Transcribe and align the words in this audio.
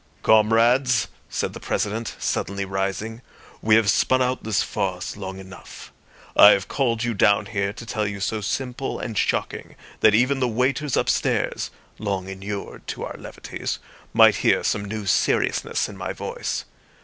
"Comrades," 0.23 1.09
said 1.29 1.53
the 1.53 1.59
President, 1.59 2.15
suddenly 2.17 2.65
rising, 2.65 3.21
"we 3.61 3.75
have 3.75 3.87
spun 3.87 4.19
out 4.19 4.43
this 4.43 4.63
farce 4.63 5.15
long 5.15 5.37
enough. 5.37 5.93
I 6.35 6.53
have 6.53 6.67
called 6.67 7.03
you 7.03 7.13
down 7.13 7.45
here 7.45 7.71
to 7.73 7.85
tell 7.85 8.07
you 8.07 8.19
something 8.19 8.41
so 8.41 8.41
simple 8.41 8.97
and 8.99 9.15
shocking 9.15 9.75
that 9.99 10.15
even 10.15 10.39
the 10.39 10.47
waiters 10.47 10.97
upstairs 10.97 11.69
(long 11.99 12.27
inured 12.29 12.87
to 12.87 13.03
our 13.03 13.17
levities) 13.19 13.77
might 14.11 14.37
hear 14.37 14.63
some 14.63 14.85
new 14.85 15.05
seriousness 15.05 15.87
in 15.87 15.97
my 15.97 16.13
voice. 16.13 16.65